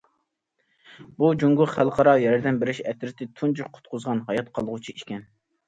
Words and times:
بۇ، 1.19 1.29
جۇڭگو 1.43 1.67
خەلقئارا 1.75 2.15
ياردەم 2.25 2.59
بېرىش 2.65 2.81
ئەترىتى 2.87 3.29
تۇنجى 3.37 3.71
قۇتقۇزغان 3.79 4.25
ھايات 4.33 4.53
قالغۇچى 4.59 4.99
ئىكەن. 5.01 5.27